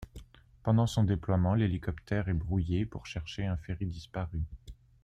[0.63, 4.41] Pendant son déploiement, l'hélicoptère est brouillé pour chercher un ferry disparu.